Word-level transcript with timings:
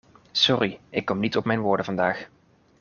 Sorry, 0.33 0.79
ik 0.89 1.05
kom 1.05 1.19
niet 1.19 1.37
op 1.37 1.45
mijn 1.45 1.59
woorden 1.59 1.85
vandaag. 1.85 2.27